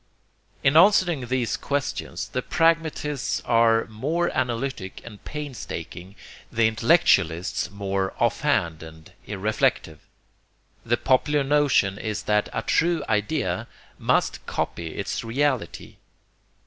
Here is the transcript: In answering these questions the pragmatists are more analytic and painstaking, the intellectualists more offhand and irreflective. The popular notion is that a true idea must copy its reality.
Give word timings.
In 0.63 0.75
answering 0.75 1.27
these 1.27 1.55
questions 1.55 2.29
the 2.29 2.41
pragmatists 2.41 3.39
are 3.45 3.85
more 3.85 4.35
analytic 4.35 4.99
and 5.03 5.23
painstaking, 5.23 6.15
the 6.51 6.65
intellectualists 6.67 7.69
more 7.69 8.15
offhand 8.19 8.81
and 8.81 9.11
irreflective. 9.27 9.99
The 10.83 10.97
popular 10.97 11.43
notion 11.43 11.99
is 11.99 12.23
that 12.23 12.49
a 12.51 12.63
true 12.63 13.03
idea 13.07 13.67
must 13.99 14.43
copy 14.47 14.87
its 14.95 15.23
reality. 15.23 15.97